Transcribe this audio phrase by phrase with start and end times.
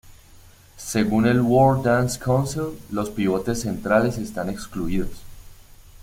[0.77, 5.21] Según el "World Dance Council", los pivotes centrales están excluidos.